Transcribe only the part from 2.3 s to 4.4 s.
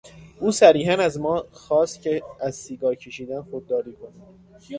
از سیگار کشیدن خودداری کنیم.